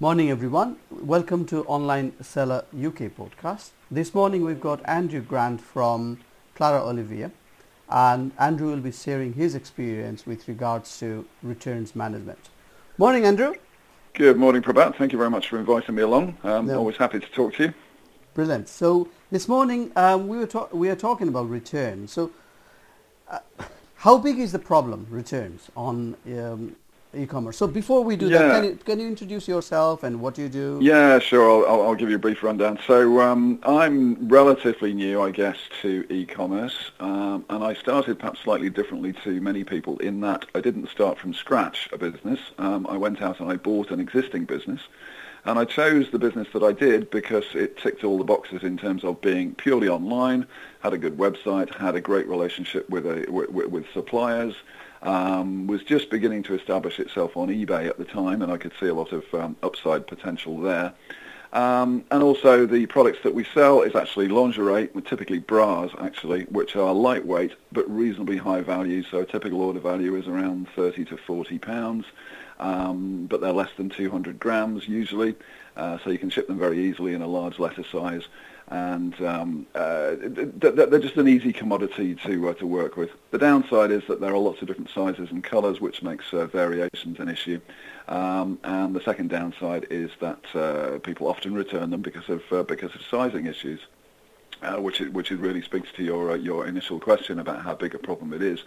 [0.00, 0.78] Morning, everyone.
[0.90, 3.70] Welcome to Online Seller UK podcast.
[3.92, 6.18] This morning we've got Andrew Grant from
[6.56, 7.30] Clara Olivia,
[7.88, 12.50] and Andrew will be sharing his experience with regards to returns management.
[12.98, 13.54] Morning, Andrew.
[14.14, 14.96] Good morning, Prabhat.
[14.96, 16.38] Thank you very much for inviting me along.
[16.42, 16.78] Um, no.
[16.78, 17.74] Always happy to talk to you.
[18.34, 18.68] Brilliant.
[18.68, 22.10] So this morning um, we were ta- we are talking about returns.
[22.10, 22.32] So
[23.28, 23.38] uh,
[23.98, 26.74] how big is the problem returns on um,
[27.16, 27.56] e-commerce.
[27.56, 28.38] So before we do yeah.
[28.38, 30.78] that, can you, can you introduce yourself and what you do?
[30.82, 31.68] Yeah, sure.
[31.68, 32.78] I'll, I'll give you a brief rundown.
[32.86, 38.70] So um, I'm relatively new, I guess, to e-commerce, um, and I started perhaps slightly
[38.70, 42.40] differently to many people in that I didn't start from scratch a business.
[42.58, 44.80] Um, I went out and I bought an existing business.
[45.46, 48.78] And I chose the business that I did because it ticked all the boxes in
[48.78, 50.46] terms of being purely online,
[50.80, 54.54] had a good website, had a great relationship with, a, with, with suppliers,
[55.04, 58.72] um, was just beginning to establish itself on eBay at the time, and I could
[58.80, 60.92] see a lot of um, upside potential there.
[61.52, 66.74] Um, and also the products that we sell is actually lingerie, typically bras actually, which
[66.74, 69.04] are lightweight but reasonably high value.
[69.04, 72.06] So a typical order value is around 30 to 40 pounds,
[72.58, 75.36] um, but they're less than 200 grams usually.
[75.76, 78.26] Uh, so you can ship them very easily in a large letter size
[78.68, 83.10] and um, uh, they're just an easy commodity to uh, to work with.
[83.30, 86.46] The downside is that there are lots of different sizes and colours, which makes uh,
[86.46, 87.60] variations an issue.
[88.08, 92.62] Um, and the second downside is that uh, people often return them because of uh,
[92.62, 93.80] because of sizing issues,
[94.62, 98.32] uh, which which really speaks to your your initial question about how big a problem
[98.32, 98.64] it is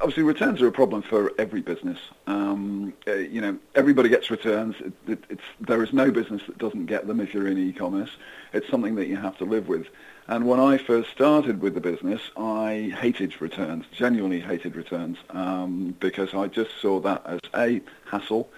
[0.00, 1.98] obviously returns are a problem for every business.
[2.26, 4.76] Um, uh, you know, everybody gets returns.
[5.06, 8.10] It, it, there is no business that doesn't get them if you're in e-commerce.
[8.52, 9.86] It's something that you have to live with.
[10.28, 15.96] And when I first started with the business, I hated returns, genuinely hated returns, um,
[15.98, 18.48] because I just saw that as a hassle,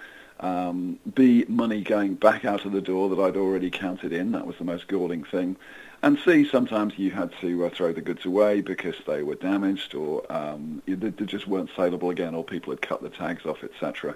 [0.40, 4.32] um, b money going back out of the door that I'd already counted in.
[4.32, 5.56] That was the most galling thing.
[6.02, 9.94] And C, sometimes you had to uh, throw the goods away because they were damaged
[9.94, 13.64] or um, they, they just weren't saleable again or people had cut the tags off,
[13.64, 14.14] etc.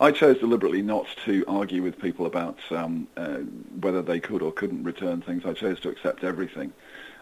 [0.00, 3.38] I chose deliberately not to argue with people about um, uh,
[3.80, 5.44] whether they could or couldn't return things.
[5.44, 6.72] I chose to accept everything.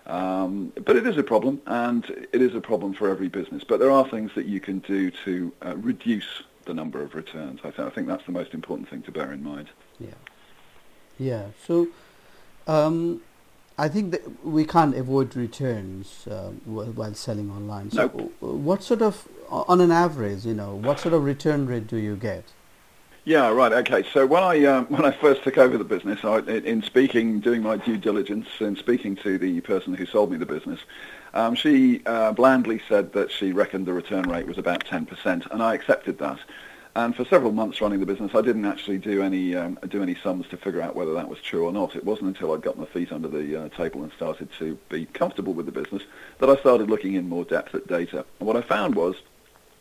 [0.06, 3.64] Um, but it is a problem, and it is a problem for every business.
[3.64, 7.60] But there are things that you can do to uh, reduce the number of returns.
[7.64, 9.70] I, th- I, think that's the most important thing to bear in mind.
[9.98, 10.08] Yeah.
[11.18, 11.46] Yeah.
[11.66, 11.88] So
[12.66, 13.22] um,
[13.78, 17.90] I think that we can't avoid returns uh, while selling online.
[17.90, 18.32] So, nope.
[18.40, 22.16] what sort of, on an average, you know, what sort of return rate do you
[22.16, 22.44] get?
[23.26, 23.72] Yeah, right.
[23.72, 24.04] Okay.
[24.12, 27.60] So when I um, when I first took over the business, I, in speaking, doing
[27.60, 30.80] my due diligence, and speaking to the person who sold me the business,
[31.36, 35.62] um, she uh, blandly said that she reckoned the return rate was about 10%, and
[35.62, 36.38] I accepted that.
[36.94, 40.14] And for several months running the business, I didn't actually do any um, do any
[40.14, 41.94] sums to figure out whether that was true or not.
[41.94, 45.04] It wasn't until I'd got my feet under the uh, table and started to be
[45.04, 46.04] comfortable with the business
[46.38, 48.24] that I started looking in more depth at data.
[48.40, 49.16] And what I found was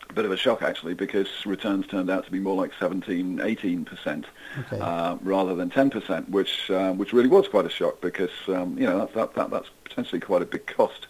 [0.09, 3.39] a bit of a shock actually because returns turned out to be more like 17,
[3.41, 4.25] 18 percent
[4.59, 4.79] okay.
[4.81, 8.77] uh, rather than 10 percent, which uh, which really was quite a shock because um,
[8.77, 11.07] you know that, that, that, that's potentially quite a big cost.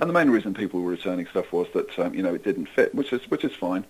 [0.00, 2.66] And the main reason people were returning stuff was that um, you know it didn't
[2.66, 3.84] fit, which is which is fine.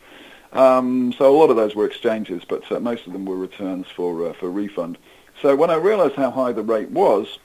[0.52, 3.86] Um, so a lot of those were exchanges, but uh, most of them were returns
[3.88, 4.96] for uh, for refund.
[5.42, 7.38] So when I realised how high the rate was,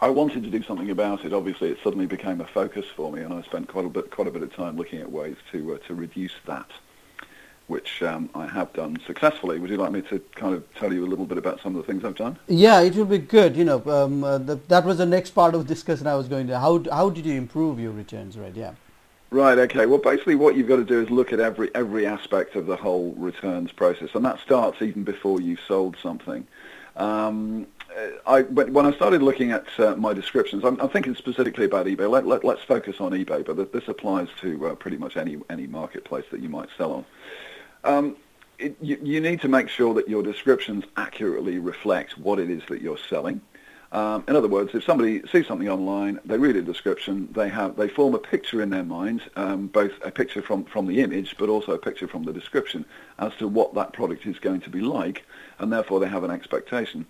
[0.00, 1.32] I wanted to do something about it.
[1.32, 4.28] Obviously, it suddenly became a focus for me, and I spent quite a bit quite
[4.28, 6.70] a bit of time looking at ways to uh, to reduce that,
[7.70, 9.60] which um, I have done successfully.
[9.60, 11.86] Would you like me to kind of tell you a little bit about some of
[11.86, 12.36] the things I've done?
[12.48, 13.56] Yeah, it would be good.
[13.56, 16.48] You know, um, uh, the, that was the next part of discussion I was going
[16.48, 16.58] to.
[16.58, 18.56] How how did you improve your returns rate?
[18.56, 18.72] Yeah.
[19.30, 19.56] Right.
[19.56, 19.86] Okay.
[19.86, 22.76] Well, basically, what you've got to do is look at every every aspect of the
[22.76, 26.46] whole returns process, and that starts even before you've sold something.
[26.96, 27.68] Um,
[28.26, 32.08] I, when I started looking at uh, my descriptions, I'm, I'm, thinking specifically about eBay.
[32.08, 35.66] Let, let, us focus on eBay, but this applies to uh, pretty much any any
[35.66, 37.04] marketplace that you might sell on.
[37.84, 38.16] Um,
[38.58, 42.62] it, you, you, need to make sure that your descriptions accurately reflect what it is
[42.68, 43.40] that you're selling.
[43.92, 47.76] Um, in other words, if somebody sees something online, they read a description, they have
[47.76, 51.34] they form a picture in their mind, um, both a picture from, from the image,
[51.38, 52.84] but also a picture from the description
[53.18, 55.24] as to what that product is going to be like,
[55.58, 57.04] and therefore they have an expectation.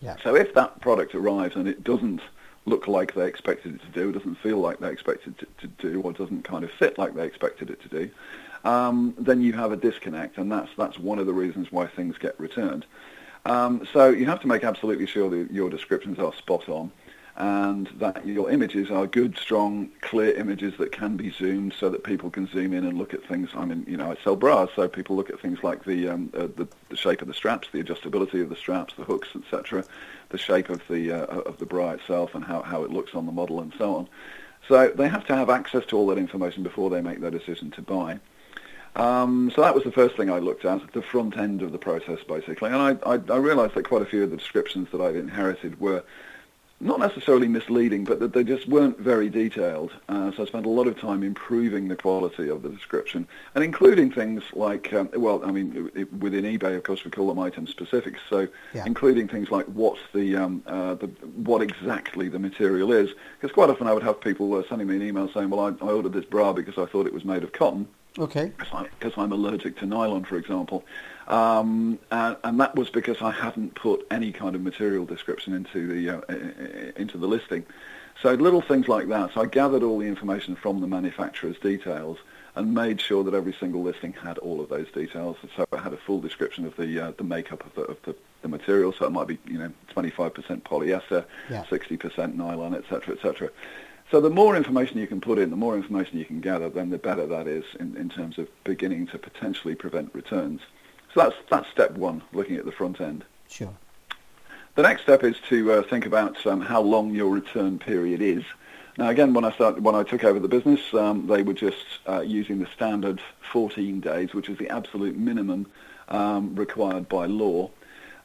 [0.00, 0.16] Yeah.
[0.22, 2.20] So if that product arrives and it doesn't
[2.66, 5.66] look like they expected it to do, it doesn't feel like they expected it to
[5.68, 8.10] do, or doesn't kind of fit like they expected it to do,
[8.64, 12.18] um, then you have a disconnect, and that's that's one of the reasons why things
[12.18, 12.86] get returned.
[13.46, 16.92] Um, so you have to make absolutely sure that your descriptions are spot on.
[17.36, 22.04] and that your images are good, strong, clear images that can be zoomed so that
[22.04, 23.48] people can zoom in and look at things.
[23.54, 26.30] I mean, you know, I sell bras, so people look at things like the um,
[26.34, 29.84] uh, the, the, shape of the straps, the adjustability of the straps, the hooks, etc.,
[30.28, 33.24] the shape of the uh, of the bra itself, and how, how it looks on
[33.24, 34.08] the model, and so on.
[34.68, 37.70] So they have to have access to all that information before they make their decision
[37.72, 38.20] to buy.
[38.96, 41.78] Um, so that was the first thing I looked at, the front end of the
[41.78, 42.70] process, basically.
[42.70, 45.80] And I, I, I realized that quite a few of the descriptions that I'd inherited
[45.80, 46.02] were
[46.82, 49.92] not necessarily misleading, but that they just weren't very detailed.
[50.08, 53.62] Uh, so I spent a lot of time improving the quality of the description, and
[53.62, 57.38] including things like, um, well, I mean, it, within eBay, of course, we call them
[57.38, 58.20] item specifics.
[58.30, 58.84] So yeah.
[58.86, 63.68] including things like what the, um, uh, the what exactly the material is, because quite
[63.68, 66.14] often I would have people uh, sending me an email saying, well, I, I ordered
[66.14, 67.88] this bra because I thought it was made of cotton.
[68.18, 68.52] Okay.
[68.58, 70.84] Because I'm allergic to nylon, for example.
[71.28, 75.86] Um, and, and, that was because I hadn't put any kind of material description into
[75.86, 77.64] the uh, into the listing.
[78.20, 79.32] So little things like that.
[79.34, 82.18] So I gathered all the information from the manufacturer's details
[82.56, 85.36] and made sure that every single listing had all of those details.
[85.56, 88.16] So I had a full description of the uh, the makeup of the, of the,
[88.42, 88.92] the material.
[88.92, 91.64] So it might be you know 25% polyester, yeah.
[91.64, 93.50] 60% nylon, etc., etc.
[94.10, 96.90] So the more information you can put in, the more information you can gather, then
[96.90, 100.62] the better that is in, in terms of beginning to potentially prevent returns.
[101.14, 103.24] So that's, that's step one, looking at the front end.
[103.48, 103.74] Sure.
[104.74, 108.42] The next step is to uh, think about um, how long your return period is.
[108.98, 111.84] Now, again, when I started, when I took over the business, um, they were just
[112.08, 113.20] uh, using the standard
[113.52, 115.66] 14 days, which is the absolute minimum
[116.08, 117.70] um, required by law.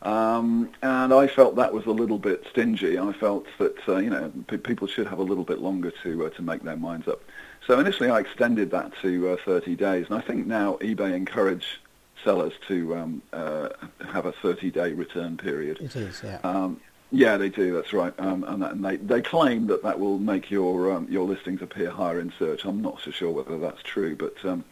[0.02, 3.00] Um, and I felt that was a little bit stingy.
[3.00, 6.26] I felt that uh, you know p- people should have a little bit longer to
[6.26, 7.22] uh, to make their minds up.
[7.66, 11.82] So initially, I extended that to uh, 30 days, and I think now eBay encourage
[12.24, 13.70] sellers to um, uh,
[14.08, 15.80] have a 30-day return period.
[15.82, 16.40] It is, yeah.
[16.44, 16.80] Um,
[17.12, 17.74] yeah, they do.
[17.74, 21.08] That's right, um, and, that, and, they they claim that that will make your um,
[21.10, 22.66] your listings appear higher in search.
[22.66, 24.66] I'm not so sure whether that's true, but um,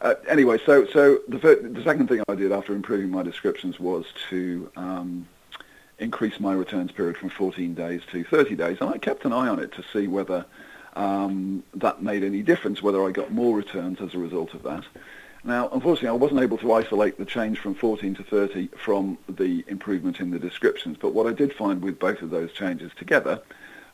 [0.00, 4.06] uh, anyway, so so the the second thing I did after improving my descriptions was
[4.30, 5.28] to um,
[5.98, 9.48] increase my returns period from 14 days to 30 days, and I kept an eye
[9.48, 10.46] on it to see whether
[10.96, 14.84] um, that made any difference, whether I got more returns as a result of that.
[15.42, 19.64] Now, unfortunately, I wasn't able to isolate the change from 14 to 30 from the
[19.68, 23.40] improvement in the descriptions, but what I did find with both of those changes together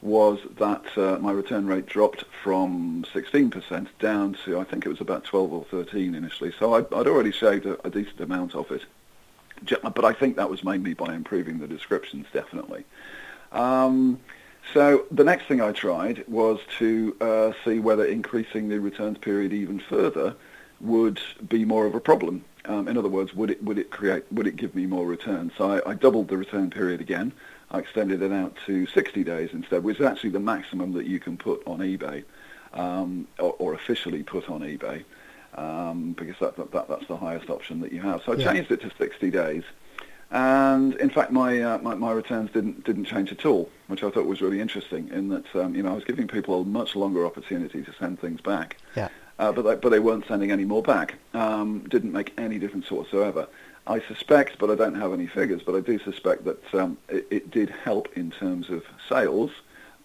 [0.07, 5.01] was that uh, my return rate dropped from 16% down to, I think it was
[5.01, 6.53] about 12 or 13 initially.
[6.59, 8.85] So I'd, I'd already shaved a, a, decent amount of it.
[9.83, 12.85] But I think that was mainly by improving the descriptions, definitely.
[13.51, 14.21] Um,
[14.73, 19.53] so the next thing I tried was to uh, see whether increasing the returns period
[19.53, 20.37] even further
[20.81, 22.45] would be more of a problem.
[22.67, 25.53] Um, in other words, would it would it create would it give me more returns?
[25.57, 27.33] So I, I doubled the return period again.
[27.71, 31.19] I extended it out to 60 days instead, which is actually the maximum that you
[31.19, 32.25] can put on eBay,
[32.73, 35.05] um, or, or, officially put on eBay,
[35.55, 38.23] um, because that, that, that's the highest option that you have.
[38.23, 38.53] So I yeah.
[38.53, 39.65] changed it to 60 days,
[40.31, 44.11] and in fact, my, uh, my, my returns didn't didn't change at all, which I
[44.11, 45.09] thought was really interesting.
[45.13, 48.21] In that, um, you know, I was giving people a much longer opportunity to send
[48.21, 48.77] things back.
[48.97, 49.09] Yeah.
[49.39, 51.15] Uh, but they, but they weren't sending any more back.
[51.35, 53.47] Um, didn't make any difference whatsoever.
[53.87, 57.27] I suspect, but I don't have any figures, but I do suspect that um, it,
[57.31, 59.53] it, did help in terms of sales.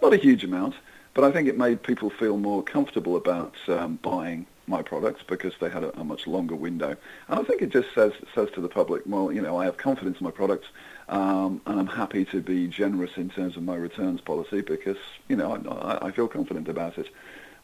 [0.01, 0.75] Not a huge amount,
[1.15, 5.53] but I think it made people feel more comfortable about um, buying my products because
[5.59, 6.95] they had a, a, much longer window.
[7.27, 9.77] And I think it just says says to the public, well, you know, I have
[9.77, 10.67] confidence in my products,
[11.09, 14.97] um, and I'm happy to be generous in terms of my returns policy because,
[15.27, 17.09] you know, I, I feel confident about it.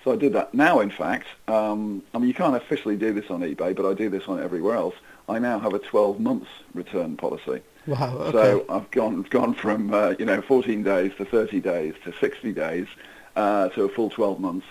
[0.04, 0.54] So I did that.
[0.54, 3.94] Now, in fact, um, I mean, you can't officially do this on eBay, but I
[3.94, 4.96] do this on everywhere else.
[5.30, 7.62] I now have a 12 months return policy.
[7.86, 8.18] Wow.
[8.18, 8.32] Okay.
[8.32, 12.52] So I've gone gone from uh, you know 14 days to 30 days to 60
[12.54, 12.88] days
[13.36, 14.66] uh, to a full 12 months.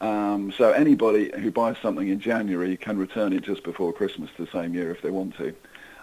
[0.00, 4.46] Um, so anybody who buys something in January can return it just before Christmas the
[4.46, 5.54] same year if they want to.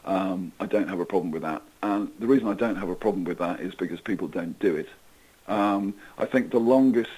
[0.03, 1.61] Um, I don't have a problem with that.
[1.81, 4.75] And the reason I don't have a problem with that is because people don't do
[4.75, 4.89] it.
[5.47, 7.09] Um, I think the longest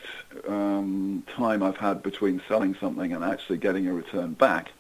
[0.48, 4.72] um, time I've had between selling something and actually getting a return back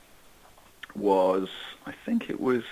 [0.97, 1.49] was,
[1.85, 2.63] I think it was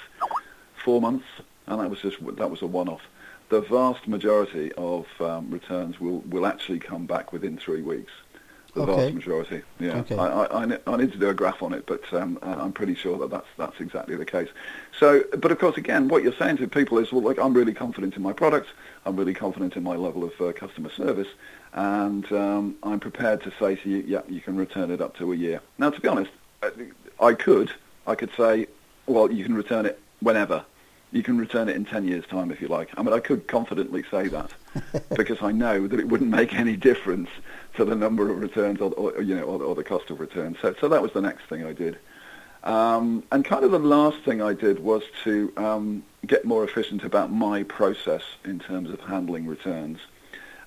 [0.84, 1.26] four months,
[1.68, 3.02] and that was just that was a one-off.
[3.50, 8.12] The vast majority of um, returns will, will actually come back within three weeks.
[8.74, 9.04] The okay.
[9.04, 9.98] vast majority, yeah.
[10.00, 10.18] Okay.
[10.18, 13.18] I, I, I, need to do a graph on it, but um, I'm pretty sure
[13.20, 14.50] that that's, that's exactly the case.
[15.00, 17.74] So, but of course, again, what you're saying to people is, well, look, I'm really
[17.74, 18.68] confident in my product.
[19.06, 21.30] I'm really confident in my level of uh, customer service,
[21.72, 25.32] and um, I'm prepared to say to you, yeah, you can return it up to
[25.32, 25.62] a year.
[25.78, 26.32] Now, to be honest,
[27.22, 27.72] I could,
[28.08, 28.68] I could say,
[29.08, 30.66] well, you can return it whenever.
[31.12, 32.90] you can return it in 10 years' time if you like.
[32.98, 34.52] I mean, I could confidently say that
[35.16, 37.30] because I know that it wouldn't make any difference
[37.76, 40.58] to the number of returns or, or you know, or, or, the cost of returns.
[40.62, 41.98] So, so that was the next thing I did.
[42.64, 47.04] Um, and kind of the last thing I did was to um, get more efficient
[47.04, 50.00] about my process in terms of handling returns.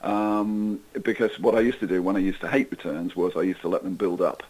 [0.03, 3.43] Um, because what I used to do when I used to hate returns was I
[3.43, 4.45] used to let them build up.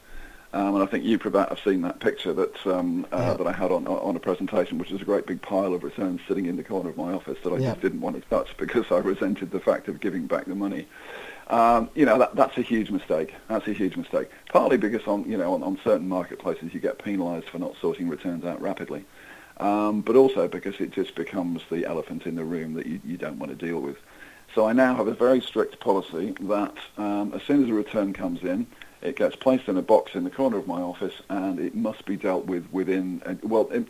[0.55, 3.35] Um, and I think you, Prabhat, have seen that picture that um, uh, yeah.
[3.35, 6.23] that I had on on a presentation, which is a great big pile of returns
[6.26, 7.71] sitting in the corner of my office that I yeah.
[7.71, 10.87] just didn't want to touch because I resented the fact of giving back the money.
[11.49, 13.35] Um, you know, that, that's a huge mistake.
[13.49, 14.31] That's a huge mistake.
[14.50, 18.09] Partly because on you know on, on certain marketplaces you get penalised for not sorting
[18.09, 19.05] returns out rapidly,
[19.59, 23.19] um, but also because it just becomes the elephant in the room that you, you
[23.19, 23.99] don't want to deal with.
[24.55, 28.14] So I now have a very strict policy that um, as soon as a return
[28.14, 28.67] comes in,
[29.02, 32.05] it gets placed in a box in the corner of my office, and it must
[32.05, 33.23] be dealt with within.
[33.25, 33.87] Uh, well, it,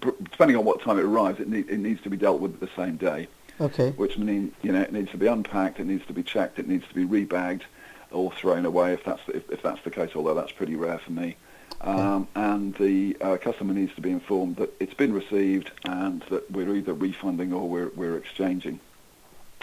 [0.00, 2.68] depending on what time it arrives, it, need, it needs to be dealt with the
[2.76, 3.28] same day.
[3.60, 3.90] Okay.
[3.90, 6.68] Which means you know it needs to be unpacked, it needs to be checked, it
[6.68, 7.62] needs to be rebagged,
[8.10, 10.10] or thrown away if that's if, if that's the case.
[10.14, 11.36] Although that's pretty rare for me.
[11.82, 16.50] Um, and the uh, customer needs to be informed that it's been received and that
[16.50, 18.80] we're either refunding or we're, we're exchanging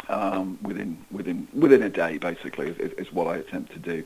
[0.10, 2.18] um, within within within a day.
[2.18, 4.04] Basically, is, is what I attempt to do.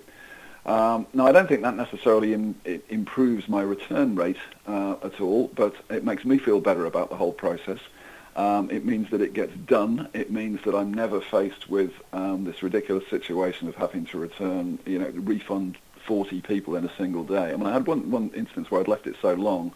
[0.66, 2.56] Um, now, I don't think that necessarily in,
[2.90, 4.38] improves my return rate
[4.68, 7.80] uh, at all, but it makes me feel better about the whole process.
[8.36, 10.08] Um, it means that it gets done.
[10.14, 14.80] It means that I'm never faced with um, this ridiculous situation of having to return,
[14.86, 17.52] you know, refund 40 people in a single day.
[17.52, 19.74] I mean, I had one, one instance where I'd left it so long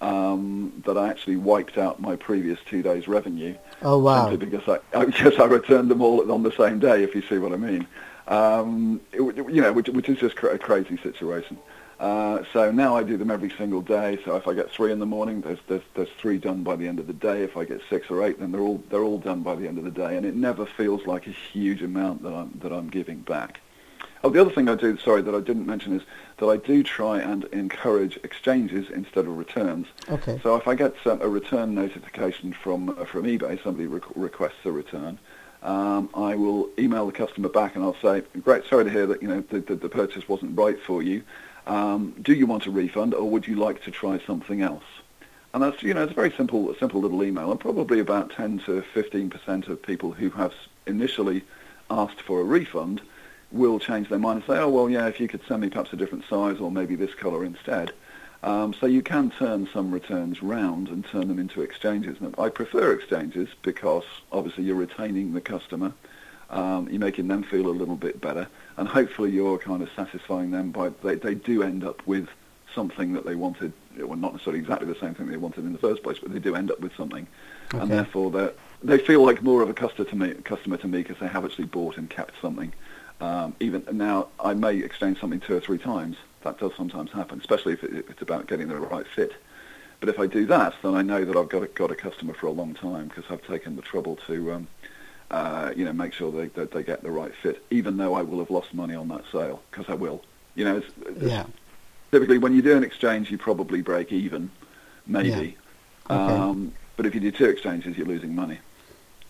[0.00, 3.54] um, that I actually wiped out my previous two days' revenue.
[3.82, 4.28] Oh wow!
[4.28, 7.04] Simply because I, I, yes, I returned them all on the same day.
[7.04, 7.86] If you see what I mean.
[8.28, 11.58] Um, it, you know, which, which is just a crazy situation.
[12.02, 14.18] Uh, so now I do them every single day.
[14.24, 16.88] So if I get three in the morning, there's, there's, there's three done by the
[16.88, 17.44] end of the day.
[17.44, 19.78] If I get six or eight, then they're all they're all done by the end
[19.78, 22.88] of the day, and it never feels like a huge amount that I'm that I'm
[22.88, 23.60] giving back.
[24.24, 26.02] Oh, the other thing I do, sorry, that I didn't mention is
[26.38, 29.86] that I do try and encourage exchanges instead of returns.
[30.08, 30.40] Okay.
[30.42, 34.64] So if I get um, a return notification from uh, from eBay, somebody re- requests
[34.64, 35.20] a return
[35.62, 39.22] um, I will email the customer back and I'll say, great, sorry to hear that
[39.22, 41.22] you know the, the, the purchase wasn't right for you.
[41.66, 44.84] Um, do you want a refund or would you like to try something else?
[45.54, 48.60] And that's you know it's a very simple simple little email, and probably about 10
[48.60, 50.54] to 15 percent of people who have
[50.86, 51.44] initially
[51.90, 53.02] asked for a refund
[53.52, 55.92] will change their mind and say, oh well, yeah, if you could send me perhaps
[55.92, 57.92] a different size or maybe this colour instead.
[58.42, 62.20] Um, so you can turn some returns round and turn them into exchanges.
[62.20, 65.92] Now, I prefer exchanges because obviously you're retaining the customer,
[66.50, 70.50] um, you're making them feel a little bit better, and hopefully you're kind of satisfying
[70.50, 72.28] them by they, they do end up with
[72.74, 75.78] something that they wanted, well not necessarily exactly the same thing they wanted in the
[75.78, 77.26] first place, but they do end up with something,
[77.72, 77.82] okay.
[77.82, 78.50] and therefore they
[78.82, 81.44] they feel like more of a customer to me, customer to me because they have
[81.44, 82.72] actually bought and kept something.
[83.20, 87.38] Um, even now, I may exchange something two or three times, that does sometimes happen,
[87.40, 89.32] especially if, it's about getting the right fit.
[90.00, 92.34] But if I do that, then I know that I've got a, got a customer
[92.34, 94.68] for a long time because I've taken the trouble to, um,
[95.30, 98.22] uh, you know, make sure they, that they get the right fit, even though I
[98.22, 100.24] will have lost money on that sale because I will.
[100.56, 101.46] You know, it's, it's yeah.
[102.10, 104.50] typically when you do an exchange, you probably break even,
[105.06, 105.28] maybe.
[105.28, 106.16] Yeah.
[106.16, 106.34] Okay.
[106.34, 108.58] Um, but if you do two exchanges, you're losing money.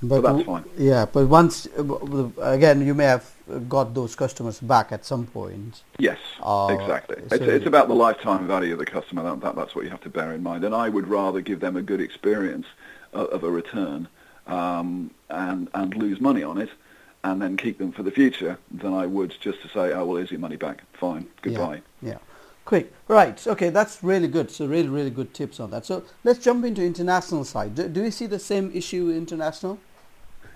[0.02, 0.64] But, that's fine.
[0.76, 3.30] Yeah, but once uh, again, you may have
[3.68, 5.82] got those customers back at some point.
[5.98, 7.16] Yes, uh, exactly.
[7.28, 9.22] So it's, it's, about the lifetime value of the customer.
[9.22, 10.64] That, that, that's what you have to bear in mind.
[10.64, 12.66] And I would rather give them a good experience
[13.12, 14.08] of, of a return
[14.48, 16.70] um, and and lose money on it,
[17.22, 20.16] and then keep them for the future than I would just to say, oh well,
[20.16, 20.82] here's your money back.
[20.94, 21.82] Fine, goodbye.
[22.00, 22.10] Yeah.
[22.10, 22.18] yeah.
[22.64, 22.92] Quick.
[23.08, 23.44] Right.
[23.44, 23.70] Okay.
[23.70, 24.50] That's really good.
[24.50, 25.84] So really, really good tips on that.
[25.84, 27.74] So let's jump into international side.
[27.74, 29.80] Do, do you see the same issue international?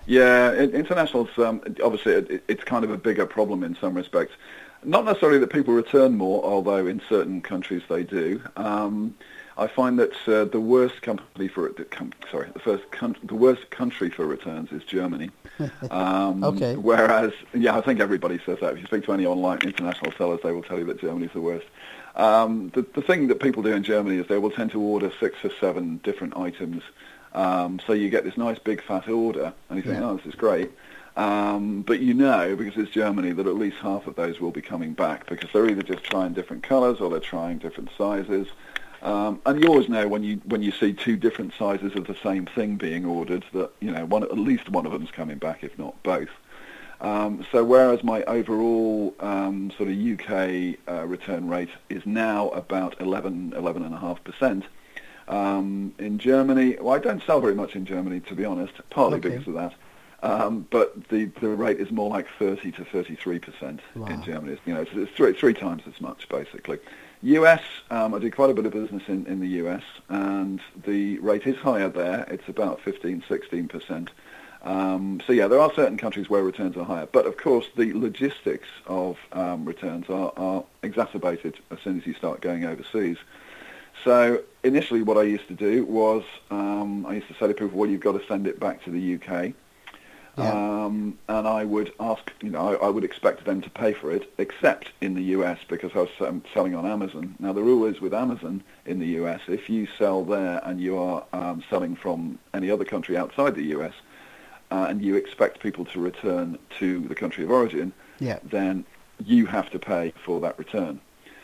[0.07, 4.33] Yeah, international's um, obviously it, it's kind of a bigger problem in some respects.
[4.83, 8.41] Not necessarily that people return more, although in certain countries they do.
[8.55, 9.15] Um,
[9.57, 13.35] I find that uh, the worst company for it, com- sorry, the first con- the
[13.35, 15.29] worst country for returns is Germany.
[15.89, 16.75] Um, okay.
[16.75, 18.73] Whereas, yeah, I think everybody says that.
[18.73, 21.41] If you speak to any online international sellers, they will tell you that Germany's the
[21.41, 21.65] worst.
[22.15, 25.11] Um, the, the thing that people do in Germany is they will tend to order
[25.19, 26.83] six or seven different items
[27.37, 30.09] um, so you get this nice big fat order, and you think, yeah.
[30.09, 30.71] oh, this is great.
[31.15, 34.61] Um, but you know, because it's Germany, that at least half of those will be
[34.61, 38.47] coming back because they're either just trying different colours or they're trying different sizes.
[39.03, 42.15] Um, and you always know when you when you see two different sizes of the
[42.23, 45.63] same thing being ordered that you know one at least one of them's coming back,
[45.63, 46.31] if not both.
[47.01, 52.99] Um, so whereas my overall um, sort of UK uh, return rate is now about
[52.99, 54.65] 11, 11.5 percent,
[55.27, 59.17] Um, in Germany, well, I don't sell very much in Germany, to be honest, partly
[59.19, 59.29] Okay.
[59.29, 59.73] because of that.
[60.23, 64.07] Um, but the, the rate is more like 30 to 33 percent Wow.
[64.07, 64.53] in Germany.
[64.53, 66.79] It's, You know, it's, it's three, three times as much, basically.
[67.23, 71.19] US, um, I do quite a bit of business in, in the US, and the
[71.19, 72.25] rate is higher there.
[72.29, 74.09] It's about 15, 16 percent.
[74.63, 77.93] Um, so yeah, there are certain countries where returns are higher, but of course the
[77.93, 83.17] logistics of um, returns are, are exacerbated as soon as you start going overseas.
[84.03, 87.77] So initially, what I used to do was um, I used to say to people,
[87.77, 89.53] "Well, you've got to send it back to the UK."
[90.37, 90.51] Yeah.
[90.51, 94.11] Um, and I would ask, you know, I, I would expect them to pay for
[94.11, 97.35] it, except in the US because I was um, selling on Amazon.
[97.39, 100.95] Now the rule is with Amazon in the US, if you sell there and you
[100.97, 103.93] are um, selling from any other country outside the US,
[104.69, 108.37] uh, and you expect people to return to the country of origin, Yeah.
[108.43, 108.85] then
[109.25, 110.99] you have to pay for that return.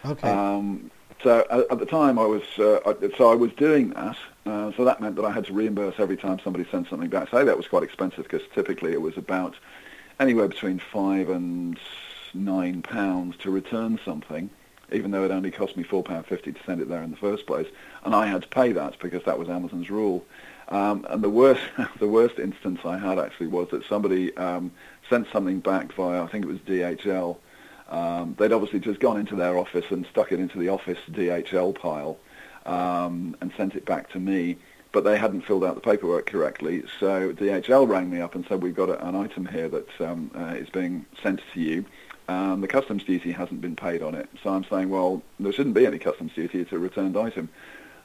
[0.06, 0.30] Okay.
[0.30, 0.92] Um,
[1.22, 4.18] so at, at the time, I was uh, I, so I was doing that.
[4.46, 7.30] Uh, so that meant that I had to reimburse every time somebody sent something back.
[7.30, 9.56] So that was quite expensive because typically it was about
[10.20, 11.80] anywhere between five and
[12.34, 14.50] nine pounds to return something,
[14.92, 17.18] even though it only cost me four pound fifty to send it there in the
[17.18, 17.68] first place,
[18.04, 20.26] and I had to pay that because that was Amazon's rule.
[20.70, 21.62] Um, and the worst,
[22.00, 24.72] the worst instance I had actually was that somebody um,
[25.10, 27.38] sent something back via, I think it was DHL.
[27.90, 31.76] Um, they'd obviously just gone into their office and stuck it into the office DHL
[31.76, 32.18] pile
[32.66, 34.58] um, and sent it back to me,
[34.92, 36.84] but they hadn't filled out the paperwork correctly.
[37.00, 40.32] So DHL rang me up and said, we've got a, an item here that um,
[40.36, 41.86] uh, is being sent to you.
[42.30, 44.30] Um, the customs duty hasn't been paid on it.
[44.42, 46.62] So I'm saying, well, there shouldn't be any customs duty.
[46.62, 47.50] It's a returned item.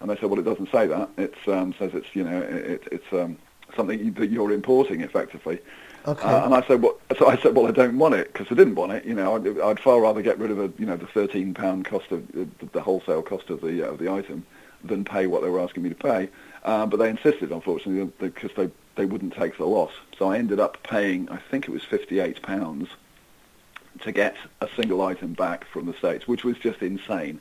[0.01, 1.09] And they said, well, it doesn't say that.
[1.17, 3.37] It um, says it's, you know, it, it's um,
[3.77, 5.61] something that you're importing effectively.
[6.07, 6.23] Okay.
[6.23, 8.55] Uh, and I said, well, so I said, well, I don't want it because I
[8.55, 9.05] didn't want it.
[9.05, 11.85] You know, I'd, I'd far rather get rid of a, you know, the thirteen pound
[11.85, 14.47] cost of the, the wholesale cost of the uh, of the item
[14.85, 16.29] than pay what they were asking me to pay.
[16.65, 19.93] Uh, but they insisted, unfortunately, because they they wouldn't take the loss.
[20.19, 22.89] So I ended up paying, I think it was fifty eight pounds
[24.01, 27.41] to get a single item back from the states, which was just insane.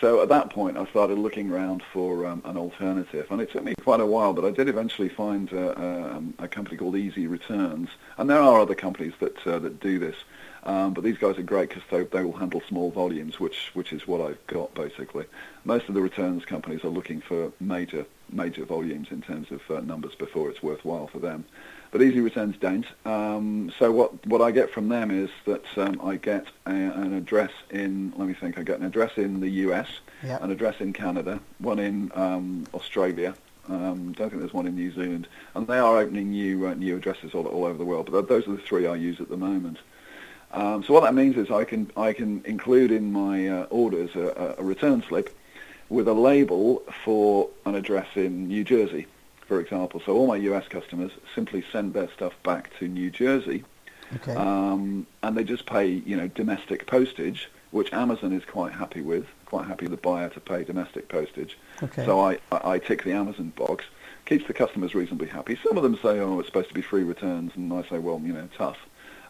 [0.00, 3.62] So at that point, I started looking around for um, an alternative, and it took
[3.62, 7.26] me quite a while, but I did eventually find uh, um, a company called Easy
[7.26, 10.16] Returns, and there are other companies that uh, that do this,
[10.64, 13.92] um, but these guys are great because they, they will handle small volumes, which which
[13.92, 15.26] is what I've got basically.
[15.64, 19.80] Most of the returns companies are looking for major major volumes in terms of uh,
[19.80, 21.44] numbers before it's worthwhile for them.
[21.90, 22.86] But Easy Returns don't.
[23.04, 27.14] Um, so what, what I get from them is that um, I get a, an
[27.14, 29.88] address in, let me think, I get an address in the US,
[30.22, 30.38] Yeah.
[30.40, 33.34] an address in Canada, one in um, Australia.
[33.68, 36.96] Um, don't think there's one in New Zealand, and they are opening new uh, new
[36.96, 38.08] addresses all, all over the world.
[38.10, 39.78] But those are the three I use at the moment.
[40.52, 44.16] Um, so what that means is I can I can include in my uh, orders
[44.16, 45.36] a a return slip
[45.88, 49.06] with a label for an address in New Jersey,
[49.50, 50.00] for example.
[50.06, 53.64] So all my US customers simply send their stuff back to New Jersey,
[54.14, 54.36] okay.
[54.36, 59.26] um, and they just pay you know domestic postage, which Amazon is quite happy with,
[59.46, 61.58] quite happy the buyer to pay domestic postage.
[61.82, 62.04] okay.
[62.04, 63.84] So I, I I tick the Amazon box,
[64.24, 65.58] keeps the customers reasonably happy.
[65.66, 68.22] Some of them say, oh, it's supposed to be free returns, and I say, well,
[68.24, 68.78] you know, tough.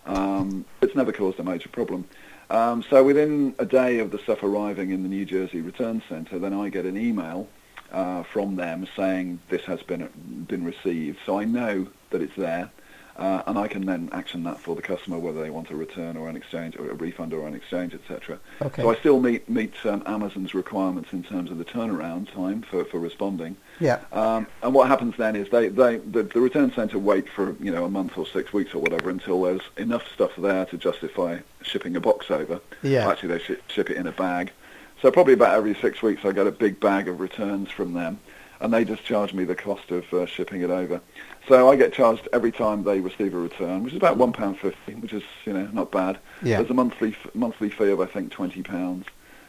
[0.05, 2.05] Um, it's never caused a major problem.
[2.51, 6.39] Um, so within a day of the stuff arriving in the New Jersey return center,
[6.39, 7.49] then I get an email
[7.93, 10.09] uh, from them saying this has been
[10.49, 11.19] been received.
[11.27, 12.71] So I know that it's there,
[13.17, 16.17] uh, and I can then action that for the customer, whether they want a return
[16.17, 18.39] or an exchange, or a refund or an exchange, etc.
[18.63, 18.83] okay.
[18.83, 22.85] So I still meet meet um, Amazon's requirements in terms of the turnaround time for,
[22.85, 23.57] for responding.
[23.79, 24.01] yeah.
[24.13, 27.73] Um, and what happens then is they, they the, the return centre wait for you
[27.73, 31.39] know a month or six weeks or whatever until there's enough stuff there to justify
[31.63, 32.61] shipping a box over.
[32.83, 33.09] Yeah.
[33.09, 34.53] Actually, they ship, ship it in a bag.
[35.01, 38.21] So probably about every six weeks I get a big bag of returns from them,
[38.61, 41.01] and they just charge me the cost of uh, shipping it over.
[41.49, 44.59] So I get charged every time they receive a return, which is about one pound
[44.59, 46.19] fifty, which is you know not bad.
[46.43, 46.59] Yeah.
[46.59, 49.07] There's a monthly f- monthly fee of I think twenty pounds.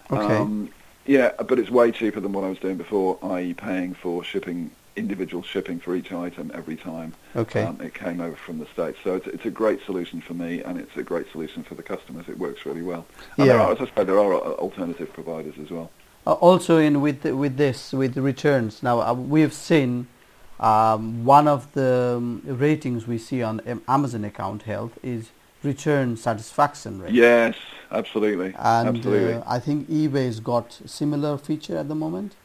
[0.09, 0.37] Okay.
[0.37, 0.69] Um,
[1.05, 3.53] yeah, but it's way cheaper than what I was doing before, i.e.
[3.53, 7.63] paying for shipping, individual shipping for each item every time Okay.
[7.63, 8.97] um, it came over from the States.
[9.03, 11.83] So it's, it's a great solution for me and it's a great solution for the
[11.83, 12.25] customers.
[12.27, 13.05] It works really well.
[13.37, 13.65] And there Yeah.
[13.65, 15.89] are, as I said, there are uh, alternative providers as well.
[16.27, 20.05] Uh, also, in with with this with the returns now, uh, we've seen
[20.59, 25.31] um, one of the um, ratings we see on um, Amazon account health is
[25.63, 27.13] return satisfaction rate.
[27.13, 27.55] Yes,
[27.91, 28.53] absolutely.
[28.59, 29.35] And absolutely.
[29.35, 32.35] uh, I think eBay's got similar feature at the moment.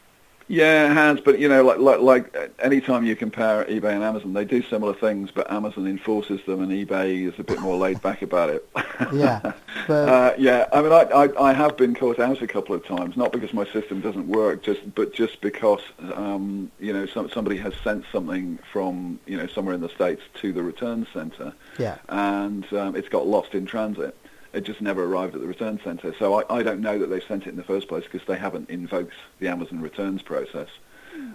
[0.49, 4.31] Yeah, it has, but you know, like like like anytime you compare eBay and Amazon,
[4.31, 8.01] they do similar things, but Amazon enforces them, and eBay is a bit more laid
[8.01, 8.67] back about it.
[9.13, 9.41] yeah,
[9.87, 10.09] but...
[10.09, 10.67] uh, yeah.
[10.71, 13.53] I mean, I, I I have been caught out a couple of times, not because
[13.53, 15.81] my system doesn't work, just but just because
[16.13, 20.21] um, you know some, somebody has sent something from you know somewhere in the states
[20.35, 24.15] to the return center, yeah, and um, it's got lost in transit
[24.57, 26.13] it just never arrived at the return center.
[26.17, 28.37] So I, I don't know that they've sent it in the first place because they
[28.37, 30.67] haven't invoked the Amazon returns process.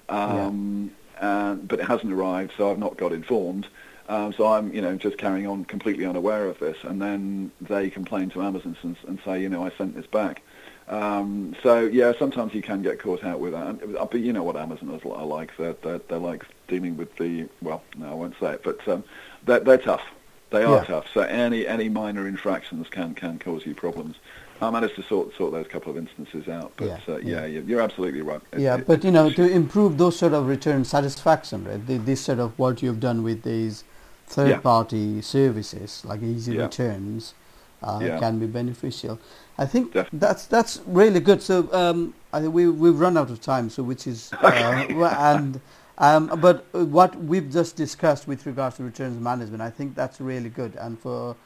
[0.08, 1.50] Um, yeah.
[1.50, 3.68] and, but it hasn't arrived, so I've not got informed.
[4.08, 6.76] Um, so I'm, you know, just carrying on completely unaware of this.
[6.82, 10.42] And then they complain to Amazon and, and say, you know, I sent this back.
[10.88, 14.10] Um, so yeah, sometimes you can get caught out with that.
[14.10, 15.56] But you know what Amazon are like.
[15.56, 19.04] They're, they're, they're like dealing with the, well, no, I won't say it, but um,
[19.46, 20.02] they're, they're tough.
[20.52, 20.84] They are yeah.
[20.84, 21.06] tough.
[21.12, 24.16] So any any minor infractions can can cause you problems.
[24.60, 27.60] I managed to sort sort those couple of instances out, but yeah, uh, yeah, yeah.
[27.66, 28.40] you're absolutely right.
[28.52, 31.84] It, yeah, it, but you know, to improve those sort of return satisfaction, right?
[31.84, 33.82] The, this sort of what you've done with these
[34.26, 37.34] third-party services like Easy Returns
[37.82, 39.18] uh, can be beneficial.
[39.58, 40.18] I think Definitely.
[40.20, 41.42] that's that's really good.
[41.42, 44.86] So um, I we we've run out of time, so which is uh,
[45.18, 45.60] and
[45.98, 50.48] um, but what we've just discussed with regards to returns management, I think that's really
[50.48, 50.74] good.
[50.76, 51.36] And for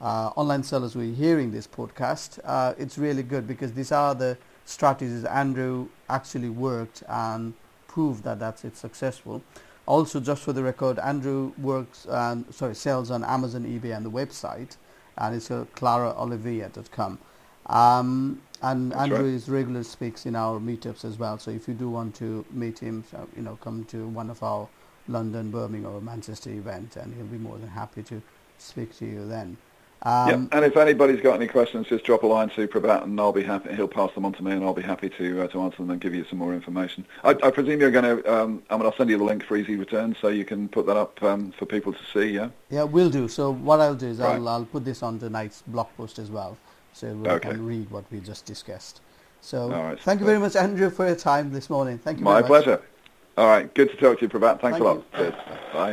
[0.00, 4.14] uh, online sellers who are hearing this podcast, uh, it's really good because these are
[4.14, 7.54] the strategies Andrew actually worked and
[7.86, 9.42] proved that that's it successful.
[9.86, 14.10] Also, just for the record, Andrew works, um, sorry, sells on Amazon, eBay, and the
[14.10, 14.76] website,
[15.18, 17.18] and it's uh, claraolivia.com.
[17.66, 19.34] Um, and That's Andrew right.
[19.34, 21.38] is regular speaks in our meetups as well.
[21.38, 24.42] So if you do want to meet him, so, you know, come to one of
[24.42, 24.68] our
[25.08, 28.22] London, Birmingham, or Manchester event, and he'll be more than happy to
[28.58, 29.56] speak to you then.
[30.04, 33.20] Um, yeah, and if anybody's got any questions, just drop a line to Prabhat, and
[33.20, 33.72] I'll be happy.
[33.74, 35.90] He'll pass them on to me, and I'll be happy to uh, to answer them
[35.90, 37.06] and give you some more information.
[37.22, 38.32] I, I presume you're going to.
[38.32, 40.86] Um, I mean, I'll send you the link for Easy Return, so you can put
[40.86, 42.30] that up um, for people to see.
[42.30, 42.48] Yeah.
[42.68, 43.28] Yeah, we'll do.
[43.28, 44.34] So what I'll do is right.
[44.34, 46.58] I'll I'll put this on tonight's blog post as well
[46.92, 47.50] so we okay.
[47.50, 49.00] can read what we just discussed.
[49.40, 51.98] So right, thank you very much, Andrew, for your time this morning.
[51.98, 52.42] Thank you very much.
[52.42, 52.82] My pleasure.
[53.36, 53.72] All right.
[53.74, 54.60] Good to talk to you, Prabhat.
[54.60, 55.12] Thanks thank a lot.
[55.12, 55.34] Cheers.
[55.72, 55.90] Bye.